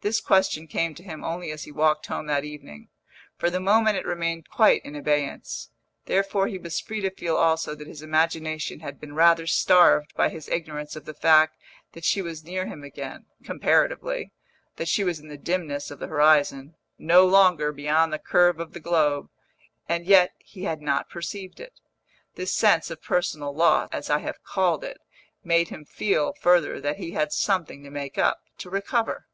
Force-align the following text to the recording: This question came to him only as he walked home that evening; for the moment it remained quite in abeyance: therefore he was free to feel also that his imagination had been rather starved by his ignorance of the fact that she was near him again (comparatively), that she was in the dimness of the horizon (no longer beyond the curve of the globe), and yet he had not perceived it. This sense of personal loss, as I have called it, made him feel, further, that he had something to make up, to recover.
This 0.00 0.20
question 0.20 0.66
came 0.66 0.96
to 0.96 1.02
him 1.04 1.22
only 1.22 1.52
as 1.52 1.62
he 1.62 1.70
walked 1.70 2.06
home 2.06 2.26
that 2.26 2.42
evening; 2.44 2.88
for 3.36 3.50
the 3.50 3.60
moment 3.60 3.96
it 3.96 4.04
remained 4.04 4.50
quite 4.50 4.84
in 4.84 4.96
abeyance: 4.96 5.70
therefore 6.06 6.48
he 6.48 6.58
was 6.58 6.80
free 6.80 7.00
to 7.02 7.08
feel 7.12 7.36
also 7.36 7.76
that 7.76 7.86
his 7.86 8.02
imagination 8.02 8.80
had 8.80 8.98
been 9.00 9.14
rather 9.14 9.46
starved 9.46 10.12
by 10.16 10.28
his 10.28 10.48
ignorance 10.48 10.96
of 10.96 11.04
the 11.04 11.14
fact 11.14 11.56
that 11.92 12.04
she 12.04 12.20
was 12.20 12.42
near 12.42 12.66
him 12.66 12.82
again 12.82 13.26
(comparatively), 13.44 14.32
that 14.74 14.88
she 14.88 15.04
was 15.04 15.20
in 15.20 15.28
the 15.28 15.38
dimness 15.38 15.92
of 15.92 16.00
the 16.00 16.08
horizon 16.08 16.74
(no 16.98 17.24
longer 17.24 17.70
beyond 17.70 18.12
the 18.12 18.18
curve 18.18 18.58
of 18.58 18.72
the 18.72 18.80
globe), 18.80 19.28
and 19.88 20.04
yet 20.04 20.32
he 20.40 20.64
had 20.64 20.82
not 20.82 21.08
perceived 21.08 21.60
it. 21.60 21.78
This 22.34 22.52
sense 22.52 22.90
of 22.90 23.00
personal 23.00 23.54
loss, 23.54 23.88
as 23.92 24.10
I 24.10 24.18
have 24.18 24.42
called 24.42 24.82
it, 24.82 24.98
made 25.44 25.68
him 25.68 25.84
feel, 25.84 26.34
further, 26.40 26.80
that 26.80 26.96
he 26.96 27.12
had 27.12 27.32
something 27.32 27.84
to 27.84 27.90
make 27.90 28.18
up, 28.18 28.42
to 28.58 28.68
recover. 28.68 29.28